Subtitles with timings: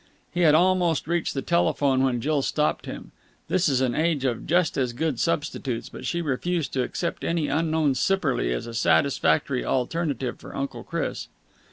[0.33, 3.11] He had almost reached the telephone when Jill stopped him.
[3.49, 7.49] This is an age of just as good substitutes, but she refused to accept any
[7.49, 11.27] unknown Sipperley as a satisfactory alternative for Uncle Chris.